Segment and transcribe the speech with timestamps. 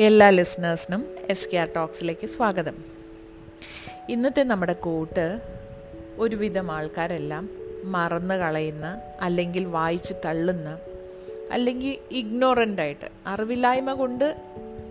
[0.00, 2.76] എല്ലാ ലിസണേഴ്സിനും S K R ടോക്സിലേക്ക് സ്വാഗതം.
[4.08, 5.40] ഇന്നത്തെ നമ്മുടെ കൂട്ട്
[6.18, 7.50] ഒരുവിധം ആൾക്കാരെല്ലാം
[7.84, 10.78] മറന്നു കളയുന്ന അല്ലെങ്കിൽ വായിച്ച് തള്ളുന്ന
[11.52, 14.36] അല്ലെങ്കിൽ ഇഗ്നോറന്റായിട്ട് അറിവില്ലായ്മ കൊണ്ട്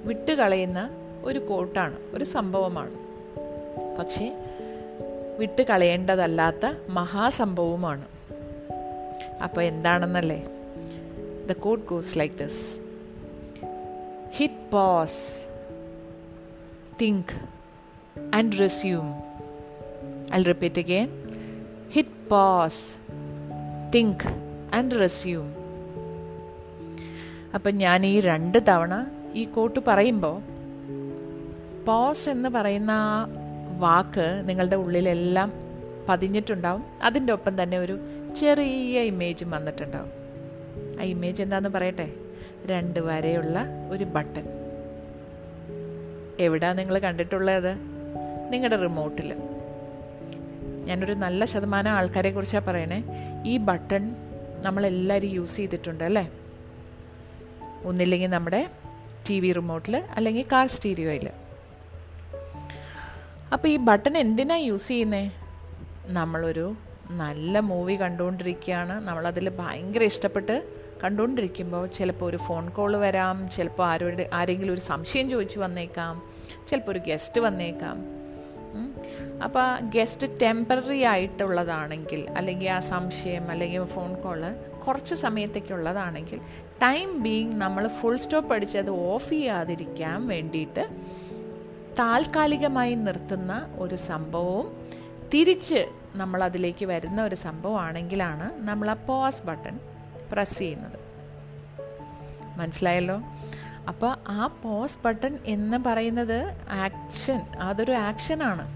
[0.05, 0.89] വിട്ടുകളയുന്ന
[1.23, 2.95] ഒരു കോട്ടാണ് ഒരു സംഭവമാണ്.
[3.97, 4.37] പക്ഷേ
[5.39, 8.05] വിട്ടുകളയേണ്ടതല്ലാത്ത മഹാസംഭവവുമാണ്.
[9.43, 10.45] അപ്പോൾ എന്താണെന്നല്ലേ?
[11.49, 12.88] The quote goes like this
[14.31, 15.19] hit pause,
[16.97, 17.33] think,
[18.31, 19.09] and resume.
[20.31, 21.09] I'll repeat again
[21.89, 22.81] hit pause,
[23.91, 24.19] think,
[24.71, 25.49] and resume.
[27.53, 28.93] അപ്പം ഞാൻ ഈ രണ്ട് തവണ
[29.33, 30.35] ഈ കോട്ട് പറയുമ്പോൾ
[31.83, 32.93] പോസ് എന്ന് പറയുന്ന
[33.77, 35.49] വാക്ക് നിങ്ങളുടെ ഉള്ളിലെല്ലാം
[36.07, 37.95] പതിഞ്ഞിട്ടുണ്ടാവും അതിന്റെ ഒപ്പം തന്നെ ഒരു
[38.35, 40.11] ചെറിയ ഇമേജും വന്നിട്ടുണ്ടാവും
[40.99, 42.07] ആ ഇമേജ് എന്താണെന്ന് പറയട്ടെ
[42.65, 44.45] രണ്ട് വരെയുള്ള ഒരു ബട്ടൺ.
[46.39, 47.75] എവിടാ നിങ്ങൾ കണ്ടിട്ടുള്ളത്?
[48.49, 49.35] നിങ്ങളുടെ റിമോട്ടിൽ
[50.85, 53.03] ഞാനൊരു നല്ല ശതമാനം ആൾക്കാരെ കുറിച്ചാണ് പറയണേ.
[53.45, 54.15] ഈ ബട്ടൺ
[54.65, 56.31] നമ്മളെല്ലാവരും യൂസ് ചെയ്തിട്ടുണ്ട് അല്ലേ?
[57.83, 58.69] ഒന്നില്ലെങ്കിൽ നമ്മുടെ
[59.29, 61.29] ടി വി റിമോട്ടിൽ അല്ലെങ്കിൽ കാർ സ്റ്റീരിയോയിൽ
[63.53, 65.31] അപ്പോൾ ഈ ബട്ടൺ എന്തിനാണ് യൂസ് ചെയ്യുന്നത്
[66.05, 66.75] നമ്മളൊരു
[67.09, 69.07] നല്ല മൂവി കണ്ടുകൊണ്ടിരിക്കുകയാണ്.
[69.07, 75.59] നമ്മളതിൽ ഭയങ്കര ഇഷ്ടപ്പെട്ട് കണ്ടുകൊണ്ടിരിക്കുമ്പോൾ ചിലപ്പോൾ ഒരു ഫോൺ കോൾ വരാം ചിലപ്പോൾ ആരോട് ആരെങ്കിലും ഒരു സംശയം ചോദിച്ചു
[75.59, 76.21] വന്നേക്കാം
[76.67, 77.97] ചിലപ്പോൾ ഒരു ഗസ്റ്റ് വന്നേക്കാം.
[79.43, 84.41] അപ്പോൾ ആ ഗസ്റ്റ് ടെമ്പററി ആയിട്ടുള്ളതാണെങ്കിൽ അല്ലെങ്കിൽ ആ സംശയം അല്ലെങ്കിൽ ഫോൺ കോൾ
[84.85, 86.39] കുറച്ച് സമയത്തേക്കുള്ളതാണെങ്കിൽ
[86.81, 90.83] ടൈം ബീങ് നമ്മൾ ഫുൾ സ്റ്റോപ്പ് അടിച്ച് അത് ഓഫ് ചെയ്യാതിരിക്കാൻ വേണ്ടിയിട്ട്
[91.99, 94.67] താൽക്കാലികമായി നിർത്തുന്ന ഒരു സംഭവവും
[95.33, 99.79] തിരിച്ച് നമ്മളതിലേക്ക് വരുന്ന ഒരു സംഭവമാണെങ്കിലാണ് നമ്മൾ ആ പോസ് ബട്ടൺ
[100.31, 100.99] പ്രസ് ചെയ്യുന്നത്.
[102.59, 103.21] മനസ്സിലായല്ലോ?
[103.87, 108.67] അപ്പോൾ ആ പോസ് ബട്ടൺ എന്ന് പറയുന്നത് ആക്ഷൻ അതൊരു ആക്ഷനാണ്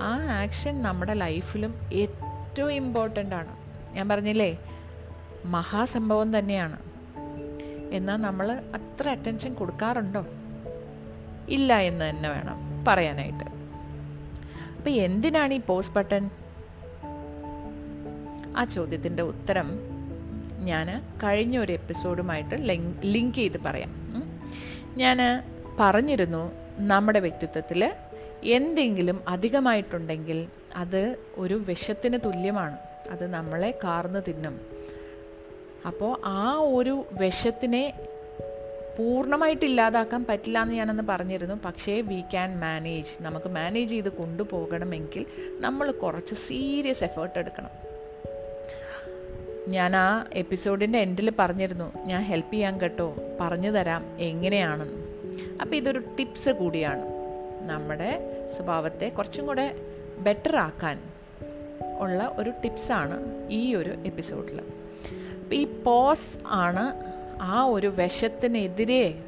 [0.00, 3.56] ആ ആക്ഷൻ നമ്മുടെ ലൈഫിലും ഏറ്റവും ഇമ്പോർട്ടന്റ് ആണ്.
[3.94, 4.58] ഞാൻ പറഞ്ഞില്ലേ?
[5.44, 6.78] മഹാസംഭവം തന്നെയാണ്.
[7.92, 10.26] എന്നാൽ നമ്മൾ അത്ര അറ്റൻഷൻ കൊടുക്കാറുണ്ടോ?
[11.48, 13.44] ഇല്ല എന്ന് തന്നെ വേണം പറയാനായിട്ട്.
[14.76, 16.30] അപ്പം എന്തിനാണ് ഈ പോസ് ബട്ടൺ
[18.56, 19.95] ആ ചോദ്യത്തിന്റെ ഉത്തരം
[20.66, 20.88] ഞാൻ
[21.22, 22.56] കഴിഞ്ഞ ഒരു എപ്പിസോഡുമായിട്ട്
[23.04, 23.90] ലിങ്ക് ചെയ്ത് പറയാം.
[24.96, 25.18] ഞാൻ
[25.80, 27.94] പറഞ്ഞിരുന്നു നമ്മുടെ വ്യക്തിത്വത്തിൽ
[28.44, 30.46] എന്തെങ്കിലും അധികമായിട്ടുണ്ടെങ്കിൽ
[30.76, 32.76] അത് ഒരു വിഷത്തിന് തുല്യമാണ്.
[33.10, 34.60] അത് നമ്മളെ കാർന്ന് തിന്നും.
[35.86, 37.82] അപ്പോൾ ആ ഒരു വിഷത്തിനെ
[38.98, 41.54] പൂർണമായിട്ട് ഇല്ലാതാക്കാൻ പറ്റില്ല എന്ന് ഞാനന്ന് പറഞ്ഞിരുന്നു.
[41.64, 45.26] പക്ഷേ വി ക്യാൻ മാനേജ് നമുക്ക് മാനേജ് ചെയ്ത് കൊണ്ടുപോകണമെങ്കിൽ
[45.60, 47.85] നമ്മൾ കുറച്ച് സീരിയസ് എഫേർട്ട് എടുക്കണം.
[49.68, 54.94] ഞാൻ ആ എപ്പിസോഡിന്റെ എൻഡിൽ പറഞ്ഞിരുന്നു ഞാൻ ഹെൽപ്പ് ചെയ്യാൻ കേട്ടോ പറഞ്ഞു തരാം എങ്ങനെയാണെന്ന്.
[55.62, 57.02] അപ്പോൾ ഇതൊരു ടിപ്സ് കൂടിയാണ്.
[57.68, 59.76] നമ്മുടെ സ്വഭാവത്തെ കുറച്ചും കൂടെ
[60.18, 61.02] ബെറ്റർ ആക്കാൻ
[61.98, 64.60] ഉള്ള ഒരു ടിപ്സാണ് ഈ ഒരു എപ്പിസോഡിൽ
[65.52, 67.12] ഈ പോസ് ആണ്
[67.42, 69.24] ആ ഒരു വിഷത്തിനെതിരെ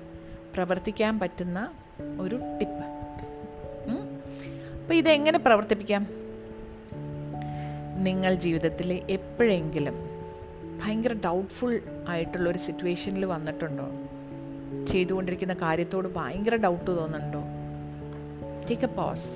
[0.54, 1.70] പ്രവർത്തിക്കാൻ പറ്റുന്ന
[2.20, 2.88] ഒരു ടിപ്പ്
[4.82, 6.06] അപ്പോൾ ഇതെങ്ങനെ പ്രവർത്തിപ്പിക്കാം?
[8.04, 10.07] നിങ്ങൾ ജീവിതത്തിൽ എപ്പോഴെങ്കിലും
[10.80, 13.86] ഭയങ്കര ഡൗട്ട്ഫുൾ ആയിട്ടുള്ള ഒരു സിറ്റുവേഷനിൽ വന്നിട്ടുണ്ടോ?
[14.86, 17.42] ചെയ്തുകൊണ്ടിരിക്കുന്ന കാര്യത്തോട് ഭയങ്കര ഡൗട്ട് തോന്നുന്നുണ്ടോ?
[18.68, 19.30] ടേക്ക് എ പോസ്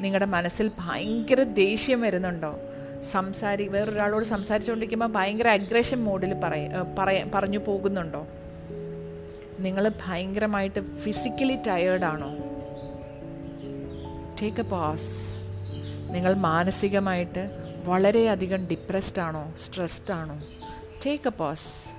[0.00, 2.58] നിങ്ങളുടെ മനസ്സിൽ ഭയങ്കര ദേഷ്യം വരുന്നുണ്ടോ?
[3.02, 6.34] സംസാരി വേറൊരാളോട് സംസാരിച്ചുകൊണ്ടിരിക്കുമ്പോൾ ഭയങ്കര അഗ്രഷൻ മോഡിൽ
[6.98, 8.26] പറയ പറഞ്ഞു പോകുന്നുണ്ടോ?
[9.58, 12.30] നിങ്ങൾ ഭയങ്കരമായിട്ട് ഫിസിക്കലി ടയേർഡാണോ
[14.42, 15.12] ടേക്ക് എ പോസ്
[16.10, 19.54] നിങ്ങൾ മാനസികമായിട്ട് വളരെയധികം ഡിപ്രസ്ഡ് ആണോ?
[19.58, 20.42] സ്ട്രെസ്ഡ് ആണോ?
[21.06, 21.96] ടേക്ക് എ പോസ്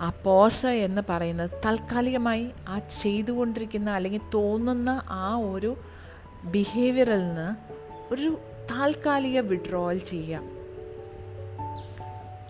[0.00, 5.76] ആ പോസ് എന്ന് പറയുന്നത് താൽക്കാലികമായി ആ ചെയ്തുകൊണ്ടിരിക്കുന്ന അല്ലെങ്കിൽ തോന്നുന്ന ആ ഒരു
[6.44, 7.56] ബിഹേവിയറിൽ നിന്ന്
[8.14, 8.38] ഒരു
[8.70, 10.44] താൽക്കാലിക വിഡ്രോവൽ ചെയ്യാം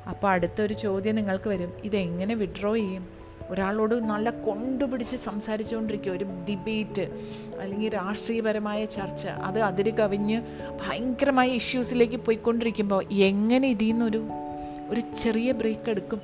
[0.08, 1.72] അപ്പോൾ അടുത്തൊരു ചോദ്യം നിങ്ങൾക്ക് വരും.
[1.84, 3.13] ഇതെങ്ങനെ വിഡ്രോ ചെയ്യും?
[3.50, 6.12] ഒരാളോട് നല്ല കൊണ്ടുപിടിച്ച് സംസാരിച്ചുകൊണ്ടിരിക്കുക.
[6.12, 7.02] ഒരു ഡിബേറ്റ്
[7.60, 10.42] അല്ലെങ്കിൽ രാഷ്ട്രീയപരമായ ചർച്ച അത് അതിര് കവിഞ്ഞ്
[10.82, 14.28] ഭയങ്കരമായ ഇഷ്യൂസിലേക്ക് പോയിക്കൊണ്ടിരിക്കുമ്പോൾ എങ്ങനെ ഇതിൽ നിന്നൊരു
[14.88, 16.20] ഒരു ചെറിയ ബ്രേക്ക് എടുക്കും?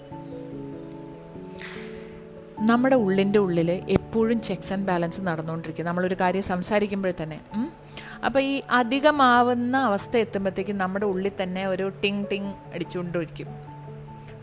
[2.59, 5.87] നമ്മുടെ ഉള്ളിന്റെ ഉള്ളിൽ എപ്പോഴും ചെക്സ് ആൻഡ് ബാലൻസ് നടന്നുകൊണ്ടിരിക്കും.
[5.87, 7.41] നമ്മളൊരു കാര്യം സംസാരിക്കുമ്പോൾ തന്നെ
[8.25, 13.70] അപ്പോൾ ഈ അധികമാവുന്ന അവസ്ഥ എത്തുമ്പോഴത്തേക്കും നമ്മുടെ ഉള്ളിൽ തന്നെ ഒരു ടിങ് ടിങ് അടിച്ചുകൊണ്ടിരിക്കും.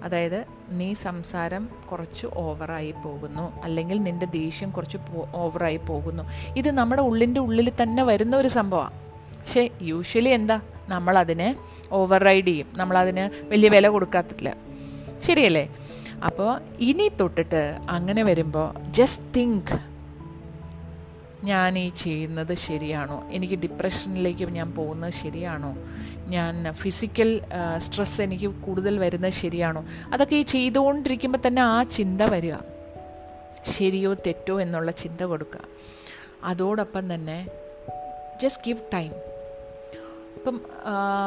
[0.03, 4.97] അതായത് നീ സംസാരം കുറച്ച് ഓവറായി പോകുന്നു അല്ലെങ്കിൽ നിന്റെ ദേഷ്യം കുറച്ച്
[5.35, 6.23] ഓവറായി പോകുന്നു.
[6.57, 8.91] ഇത് നമ്മുടെ ഉള്ളിന്റെ ഉള്ളിൽ തന്നെ വരുന്ന ഒരു സംഭവമാണ്
[9.39, 10.61] പക്ഷേ യൂഷ്വലി എന്താ?
[10.87, 11.55] നമ്മളതിനെ
[11.91, 12.67] ഓവർ റൈഡ് ചെയ്യും.
[12.73, 14.57] നമ്മളതിന് വലിയ വില കൊടുക്കാത്തില്ല.
[15.23, 15.69] ശരിയല്ലേ?
[16.25, 19.79] അപ്പോൾ ഇനി തൊട്ടിട്ട് അങ്ങനെ വരുമ്പോൾ ജസ്റ്റ് തിങ്ക്
[21.43, 23.23] ഞാൻ ഈ ചെയ്യുന്നത് ശരിയാണോ?
[23.29, 25.77] എനിക്ക് ഡിപ്രഷനിലേക്ക് ഞാൻ പോകുന്നത് ശരിയാണോ?
[26.27, 27.41] ഞാൻ ഫിസിക്കൽ
[27.77, 29.85] സ്ട്രെസ് എനിക്ക് കൂടുതൽ വരുന്നത് ശരിയാണോ?
[30.13, 32.55] അതൊക്കെ ഈ ചെയ്തുകൊണ്ടിരിക്കുമ്പോൾ തന്നെ ആ ചിന്ത വരിക.
[33.71, 35.61] ശരിയോ തെറ്റോ എന്നുള്ള ചിന്ത കൊടുക്കുക.
[36.43, 37.39] അതോടൊപ്പം തന്നെ
[38.41, 39.11] ജസ്റ്റ് ഗിവ് ടൈം
[40.37, 40.61] ഇപ്പം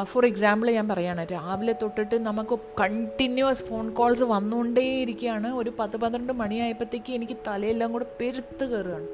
[0.05, 5.49] ഫോർ എക്സാമ്പിൾ ഞാൻ പറയുകയാണ് രാവിലെ തൊട്ടിട്ട് നമുക്ക് കണ്ടിന്യൂസ് ഫോൺ കോൾസ് വന്നുകൊണ്ടേയിരിക്കുകയാണ്.
[5.55, 9.09] ഒരു പത്ത് പന്ത്രണ്ട് മണിയായപ്പോഴത്തേക്ക് എനിക്ക് തലയെല്ലാം കൂടെ പെരുത്ത് കയറുകയാണ്.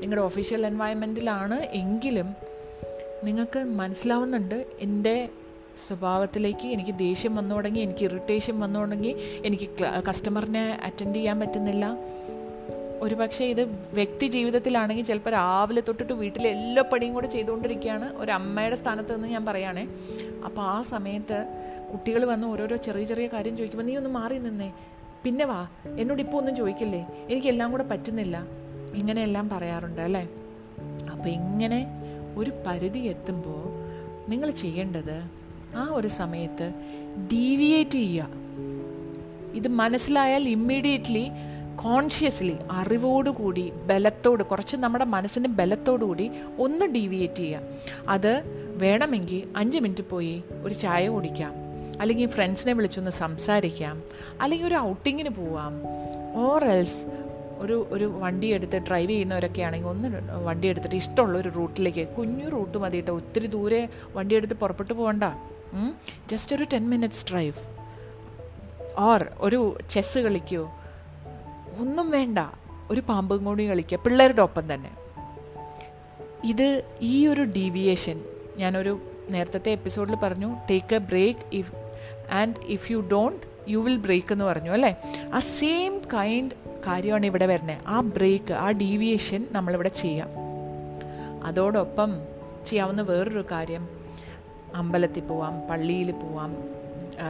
[0.00, 2.28] നിങ്ങളുടെ ഒഫീഷ്യൽ എൻവയൺമെന്റിലാണ് എങ്കിലും
[3.24, 5.28] നിങ്ങൾക്ക് മനസ്സിലാവുന്നുണ്ട് എന്റെ
[5.88, 9.70] സ്വഭാവത്തിലേക്ക് എനിക്ക് ദേഷ്യം വന്നു തുടങ്ങി എനിക്ക് ഇറിറ്റേഷൻ വന്നു തുടങ്ങി എനിക്ക്
[10.08, 11.96] കസ്റ്റമറിനെ അറ്റൻഡ് ചെയ്യാൻ പറ്റുന്നില്ല.
[13.00, 13.62] ഒരു പക്ഷേ ഇത്
[13.94, 19.46] വ്യക്തി ജീവിതത്തിലാണെങ്കിൽ ചിലപ്പോൾ രാവിലെ തൊട്ടിട്ട് വീട്ടിലെ എല്ലാ പണിയും കൂടെ ചെയ്തുകൊണ്ടിരിക്കുകയാണ് ഒരു അമ്മയുടെ സ്ഥാനത്ത് നിന്ന് ഞാൻ
[19.46, 19.88] പറയുകയാണേ.
[20.44, 21.46] അപ്പോൾ ആ സമയത്ത്
[21.92, 24.72] കുട്ടികൾ വന്ന് ഓരോരോ ചെറിയ ചെറിയ കാര്യം ചോദിക്കുമ്പോൾ നീ ഒന്ന് മാറി നിന്നേ.
[25.24, 25.68] പിന്നെ വാ.
[25.98, 27.06] എന്നോട് ഇപ്പോൾ ഒന്നും ചോദിക്കില്ലേ?
[27.30, 28.46] എനിക്കെല്ലാം കൂടെ പറ്റുന്നില്ല.
[28.94, 30.28] ഇങ്ങനെയെല്ലാം പറയാറുണ്ട് അല്ലേ?
[31.12, 31.99] അപ്പോൾ ഇങ്ങനെ
[32.36, 33.90] ഒരു പരിധി എത്തുമ്പോൾ
[34.30, 35.22] നിങ്ങൾ ചെയ്യേണ്ടത്
[35.76, 36.72] ആ ഒരു സമയത്ത്
[37.32, 38.28] ഡീവിയേറ്റ് ചെയ്യുക.
[39.54, 41.30] ഇത് മനസ്സിലായാൽ ഇമ്മീഡിയറ്റ്ലി
[41.76, 47.60] കോൺഷ്യസ്ലി അറിവോടുകൂടി ബലത്തോട് കുറച്ച് നമ്മുടെ മനസ്സിന് ബലത്തോടുകൂടി ഒന്ന് ഡീവിയേറ്റ് ചെയ്യുക.
[48.08, 48.42] അത്
[48.76, 51.52] വേണമെങ്കിൽ അഞ്ച് മിനിറ്റ് പോയി ഒരു ചായ കുടിക്കാം.
[52.00, 54.02] അല്ലെങ്കിൽ ഫ്രണ്ട്സിനെ വിളിച്ചൊന്ന് സംസാരിക്കാം.
[54.40, 55.72] അല്ലെങ്കിൽ ഒരു ഔട്ടിങ്ങിന് പോവാം.
[56.40, 57.29] ഓർ എൽസ്
[57.60, 62.78] ഒരു ഒരു വണ്ടി എടുത്ത് ഡ്രൈവ് ചെയ്യുന്നവരൊക്കെ ആണെങ്കിൽ ഒന്ന് വണ്ടി എടുത്തിട്ട് ഇഷ്ടമുള്ള ഒരു റൂട്ടിലേക്ക് കുഞ്ഞു റൂട്ട്
[62.78, 63.12] മതി കേട്ടോ.
[63.16, 65.24] ഒത്തിരി ദൂരെ വണ്ടി എടുത്ത് പുറപ്പെട്ടു പോകണ്ട.
[66.28, 67.52] ജസ്റ്റ് ഒരു ടെൻ മിനിറ്റ്സ് ഡ്രൈവ്
[68.98, 70.70] ഓർ ഒരു ചെസ്സ് കളിക്കോ.
[71.78, 72.38] ഒന്നും വേണ്ട.
[72.90, 73.98] ഒരു പാമ്പും കൂടി കളിക്കുക.
[73.98, 74.90] പിള്ളേരുടെ ഒപ്പം തന്നെ.
[76.44, 78.24] ഇത് ഈ ഒരു ഡീവിയേഷൻ
[78.56, 78.98] ഞാനൊരു
[79.30, 81.72] നേരത്തെ എപ്പിസോഡിൽ പറഞ്ഞു take a break if
[82.30, 84.96] and if you don't you will break എന്ന് പറഞ്ഞു അല്ലേ?
[85.34, 90.28] ആ സെയിം കൈൻഡ് കാര്യമാണ് ഇവിടെ വരുന്നത് ആ ബ്രേക്ക് ആ ഡീവിയേഷൻ നമ്മളിവിടെ ചെയ്യാം.
[91.44, 92.10] അതോടൊപ്പം
[92.66, 93.88] ചെയ്യാവുന്ന വേറൊരു കാര്യം.
[94.74, 96.52] അമ്പലത്തിൽ പോവാം പള്ളിയിൽ പോവാം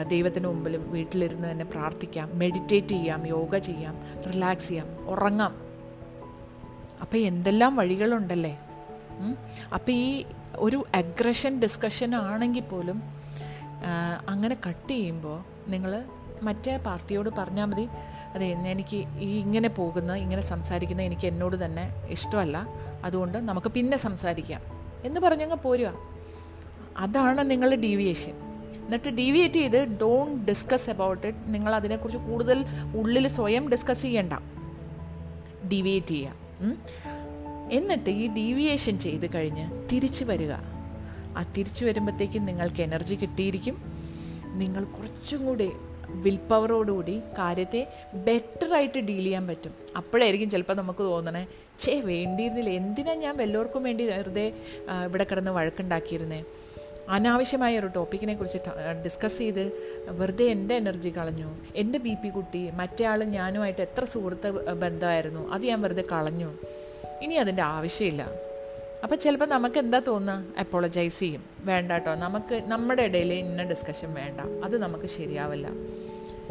[0.09, 3.95] ദൈവത്തിന് മുമ്പിൽ വീട്ടിലിരുന്ന് തന്നെ പ്രാർത്ഥിക്കാം മെഡിറ്റേറ്റ് ചെയ്യാം യോഗ ചെയ്യാം
[4.27, 5.53] റിലാക്സ് ചെയ്യാം ഉറങ്ങാം.
[7.01, 8.55] അപ്പോൾ എന്തെല്ലാം വഴികളുണ്ടല്ലേ?
[9.75, 10.25] അപ്പോൾ ഈ
[10.57, 12.99] ഒരു അഗ്രഷൻ ഡിസ്കഷൻ ആണെങ്കിൽ പോലും
[14.29, 15.39] അങ്ങനെ കട്ട് ചെയ്യുമ്പോൾ
[15.71, 16.05] നിങ്ങൾ
[16.43, 17.87] മറ്റേ പാർട്ടിയോട് പറഞ്ഞാൽ മതി
[18.35, 22.67] അതെ എനിക്ക് ഈ ഇങ്ങനെ പോകുന്ന ഇങ്ങനെ സംസാരിക്കുന്ന എനിക്ക് എന്നോട് തന്നെ ഇഷ്ടമല്ല.
[23.05, 24.61] അതുകൊണ്ട് നമുക്ക് പിന്നെ സംസാരിക്കാം.
[25.05, 25.93] എന്ന് പറഞ്ഞങ്ങ് പോരുക.
[26.97, 28.33] അതാണ് നിങ്ങളുടെ ഡീവിയേഷൻ
[28.85, 32.65] എന്നിട്ട് ഡീവിയേറ്റ് ചെയ്ത് ഡോണ്ട് ഡിസ്കസ് അബൌട്ട് ഇറ്റ് നിങ്ങൾ അതിനെക്കുറിച്ച് കൂടുതൽ
[32.97, 34.33] ഉള്ളിൽ സ്വയം ഡിസ്കസ് ചെയ്യണ്ട.
[35.73, 36.33] ഡീവിയേറ്റ് ചെയ്യുക.
[37.73, 40.53] എന്നിട്ട് ഈ ഡീവിയേഷൻ ചെയ്ത് കഴിഞ്ഞ് തിരിച്ചു വരിക.
[41.37, 43.83] ആ തിരിച്ചു വരുമ്പോഴത്തേക്കും നിങ്ങൾക്ക് എനർജി കിട്ടിയിരിക്കും.
[44.47, 45.73] നിങ്ങൾ കുറച്ചും കൂടി
[46.25, 47.81] വിൽ പവറോടുകൂടി കാര്യത്തെ
[48.15, 49.75] ബെറ്ററായിട്ട് ഡീൽ ചെയ്യാൻ പറ്റും.
[49.97, 51.47] അപ്പോഴായിരിക്കും ചിലപ്പോൾ നമുക്ക് തോന്നണേ
[51.81, 52.71] ചേ വേണ്ടിയിരുന്നില്ല.
[52.71, 54.47] എന്തിനാ ഞാൻ വല്ലവർക്കും വേണ്ടി വെറുതെ
[55.05, 56.45] ഇവിടെ കിടന്ന് വഴക്കുണ്ടാക്കിയിരുന്നേ?
[57.09, 58.59] അനാവശ്യമായ ഒരു ടോപ്പിക്കിനെ കുറിച്ച്
[59.05, 59.65] ഡിസ്കസ് ചെയ്ത്
[60.09, 61.49] വെറുതെ എന്റെ എനർജി കളഞ്ഞു.
[61.77, 66.51] എന്റെ ബി പി കുട്ടി മറ്റേ ആൾ ഞാനുമായിട്ട് എത്ര സുഹൃത്ത് ബന്ധമായിരുന്നു അത് ഞാൻ വെറുതെ കളഞ്ഞു.
[67.23, 68.50] ഇനി അതിന്റെ ആവശ്യമില്ല.
[69.05, 70.45] അപ്പോൾ ചിലപ്പോൾ നമുക്ക് എന്താ തോന്നുക?
[70.59, 71.43] അപ്പോളജൈസ് ചെയ്യും.
[71.65, 74.41] വേണ്ട കേട്ടോ നമുക്ക് നമ്മുടെ ഇടയിൽ ഇന്ന ഡിസ്കഷൻ വേണ്ട.
[74.65, 75.69] അത് നമുക്ക് ശരിയാവില്ല.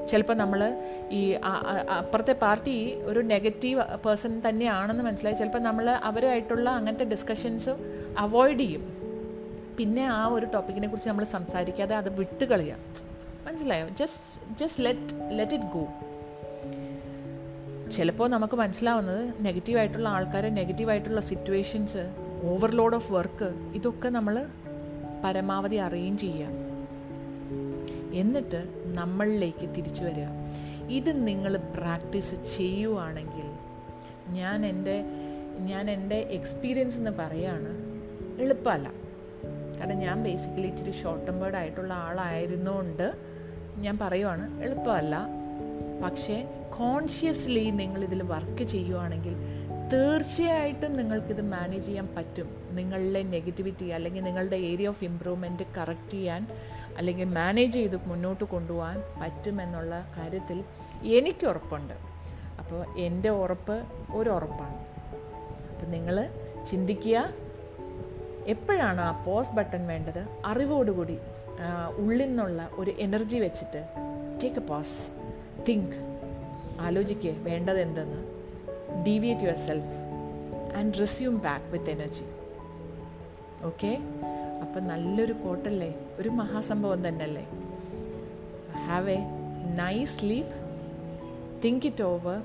[0.10, 0.78] ചിലപ്പോൾ നമ്മൾ
[1.12, 1.32] ഈ
[1.98, 5.36] അപ്പുറത്തെ പാർട്ടി ഒരു നെഗറ്റീവ് പേഴ്സൺ തന്നെയാണെന്ന് മനസ്സിലായി.
[5.36, 7.70] ചിലപ്പോൾ നമ്മൾ അവരുമായിട്ടുള്ള അങ്ങനത്തെ ഡിസ്കഷൻസ്
[8.18, 8.86] അവോയ്ഡ് ചെയ്യും.
[9.78, 12.80] പിന്നെ ആ ഒരു ടോപ്പിക്കിനെ കുറിച്ച് നമ്മൾ സംസാരിക്കാതെ അത് വിട്ട് കളയാം
[13.48, 13.90] മനസ്സിലായോ?
[13.90, 15.84] Just just let let it go
[17.92, 22.04] ചിലപ്പോൾ നമുക്ക് മനസ്സിലാവുന്നത് നെഗറ്റീവായിട്ടുള്ള ആൾക്കാരെ നെഗറ്റീവായിട്ടുള്ള സിറ്റുവേഷൻസ്
[22.44, 24.46] ഓവർലോഡ് ഓഫ് വർക്ക് ഇതൊക്കെ നമ്മൾ
[25.24, 26.50] പരമാവധി അറേഞ്ച് ചെയ്യുക.
[28.14, 30.26] എന്നിട്ട് നമ്മളിലേക്ക് തിരിച്ചു വരിക.
[30.90, 33.50] ഇത് നിങ്ങൾ പ്രാക്ടീസ് ചെയ്യുവാണെങ്കിൽ
[34.34, 35.04] ഞാൻ എന്റെ
[35.60, 37.78] ഞാൻ എന്റെ എക്സ്പീരിയൻസ് എന്ന് പറയുകയാണ്
[38.42, 38.92] എളുപ്പമല്ല.
[39.80, 43.14] കാരണം ഞാൻ ബേസിക്കലി ഇച്ചിരി ഷോർട്ട് ടെമ്പേർഡ് ആയിട്ടുള്ള ആളായിരുന്നുകൊണ്ട്
[43.78, 45.28] ഞാൻ പറയുവാണ് എളുപ്പമല്ല.
[46.04, 49.36] പക്ഷേ കോൺഷ്യസ്ലി നിങ്ങളിതിൽ വർക്ക് ചെയ്യുവാണെങ്കിൽ
[49.94, 52.48] തീർച്ചയായിട്ടും നിങ്ങൾക്കിത് മാനേജ് ചെയ്യാൻ പറ്റും.
[52.72, 56.48] നിങ്ങളുടെ നെഗറ്റിവിറ്റി അല്ലെങ്കിൽ നിങ്ങളുടെ ഏരിയ ഓഫ് ഇമ്പ്രൂവ്മെന്റ് കറക്റ്റ് ചെയ്യാൻ
[56.98, 60.64] അല്ലെങ്കിൽ മാനേജ് ചെയ്ത് മുന്നോട്ട് കൊണ്ടുപോകാൻ പറ്റുമെന്നുള്ള കാര്യത്തിൽ
[61.18, 61.94] എനിക്ക് ഉറപ്പുണ്ട്.
[62.60, 64.80] അപ്പോൾ എന്റെ ഉറപ്പ് ഒരു ഉറപ്പാണ്
[65.72, 66.30] അപ്പം നിങ്ങൾ
[66.70, 67.18] ചിന്തിക്കുക
[68.48, 70.22] എപ്പോഴാണ് ആ പോസ് ബട്ടൺ വേണ്ടത്?
[70.46, 71.18] അറിവോടുകൂടി
[71.98, 73.82] ഉള്ളിൽ നിന്നുള്ള ഒരു എനർജി വെച്ചിട്ട്
[74.44, 74.98] ടേക്ക് എ പോസ്
[75.70, 75.96] തിങ്ക്
[76.80, 78.39] ആലോചിക്കുക വേണ്ടത് എന്തെന്ന്.
[79.08, 79.88] Deviate yourself
[80.76, 82.26] and resume back with energy
[83.64, 83.98] okay
[84.62, 87.48] അപ്പം നല്ലൊരു കോട്ടല്ലേ ഒരു മഹാസംഭവം തന്നെയല്ലേ?
[88.88, 89.20] Have a
[89.76, 90.56] nice sleep
[91.66, 92.44] think it over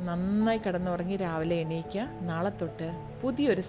[0.00, 2.08] നന്നായി കിടന്നുറങ്ങി രാവിലെ എണീക്കുക.
[2.20, 2.90] നാളെ തൊട്ട്
[3.22, 3.60] പുതിയൊരു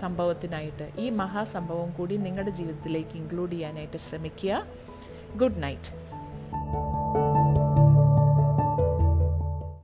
[0.00, 4.66] സംഭവത്തിനായിട്ട് ഈ മഹാസംഭവം കൂടി നിങ്ങളുടെ ജീവിതത്തിലേക്ക് ഇൻക്ലൂഡ് ചെയ്യാനായിട്ട് ശ്രമിക്കുക.
[5.36, 6.05] Good night